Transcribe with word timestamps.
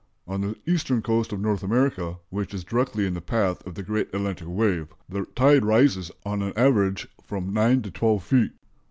On 0.25 0.41
the 0.41 0.57
eastern 0.65 1.03
coast 1.03 1.31
of 1.31 1.39
North 1.39 1.61
America, 1.61 2.17
which 2.31 2.55
is 2.55 2.63
directly 2.63 3.05
in 3.05 3.13
the 3.13 3.21
path 3.21 3.63
of 3.67 3.75
the 3.75 3.83
great 3.83 4.07
Atlantic 4.15 4.47
wave, 4.49 4.87
the 5.07 5.25
tide 5.35 5.63
rises 5.63 6.09
on 6.25 6.41
an 6.41 6.53
average 6.57 7.07
from 7.23 7.53
9 7.53 7.83
to 7.83 7.91
12 7.91 8.23
feet. 8.23 8.51